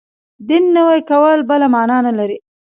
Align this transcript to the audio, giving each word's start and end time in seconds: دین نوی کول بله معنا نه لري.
دین 0.47 0.63
نوی 0.75 0.99
کول 1.09 1.39
بله 1.49 1.67
معنا 1.73 1.97
نه 2.07 2.11
لري. 2.17 2.37